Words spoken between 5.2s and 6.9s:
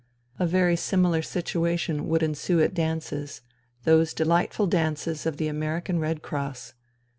of the American Red Cross.